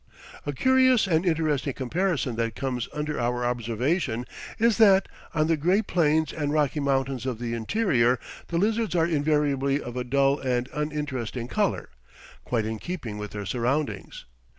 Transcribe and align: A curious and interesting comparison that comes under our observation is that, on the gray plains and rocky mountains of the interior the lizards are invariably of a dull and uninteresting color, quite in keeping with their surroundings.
A 0.47 0.51
curious 0.51 1.05
and 1.05 1.27
interesting 1.27 1.73
comparison 1.73 2.35
that 2.37 2.55
comes 2.55 2.89
under 2.91 3.19
our 3.19 3.45
observation 3.45 4.25
is 4.57 4.77
that, 4.79 5.07
on 5.35 5.45
the 5.45 5.55
gray 5.55 5.83
plains 5.83 6.33
and 6.33 6.51
rocky 6.51 6.79
mountains 6.79 7.27
of 7.27 7.37
the 7.37 7.53
interior 7.53 8.19
the 8.47 8.57
lizards 8.57 8.95
are 8.95 9.05
invariably 9.05 9.79
of 9.79 9.95
a 9.95 10.03
dull 10.03 10.39
and 10.39 10.67
uninteresting 10.73 11.47
color, 11.47 11.89
quite 12.43 12.65
in 12.65 12.79
keeping 12.79 13.19
with 13.19 13.29
their 13.29 13.45
surroundings. 13.45 14.25